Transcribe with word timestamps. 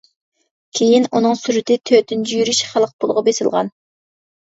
كېيىن 0.77 1.03
ئۇنىڭ 1.19 1.35
سۈرىتى 1.41 1.77
تۆتىنچى 1.89 2.39
يۈرۈش 2.39 2.63
خەلق 2.71 2.95
پۇلىغا 3.05 3.25
بېسىلغان. 3.29 3.71